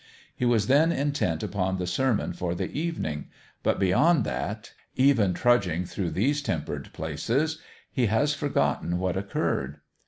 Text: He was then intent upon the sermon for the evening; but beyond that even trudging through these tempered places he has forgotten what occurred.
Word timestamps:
He 0.35 0.45
was 0.45 0.65
then 0.65 0.91
intent 0.91 1.43
upon 1.43 1.77
the 1.77 1.85
sermon 1.85 2.33
for 2.33 2.55
the 2.55 2.71
evening; 2.71 3.27
but 3.61 3.77
beyond 3.79 4.23
that 4.23 4.71
even 4.95 5.35
trudging 5.35 5.85
through 5.85 6.09
these 6.09 6.41
tempered 6.41 6.91
places 6.91 7.59
he 7.91 8.07
has 8.07 8.33
forgotten 8.33 8.97
what 8.97 9.15
occurred. 9.15 9.77